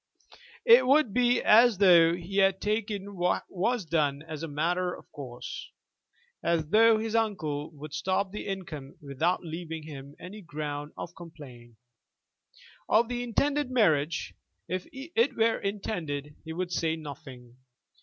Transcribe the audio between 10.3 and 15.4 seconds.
ground of complaint. Of the intended marriage, if it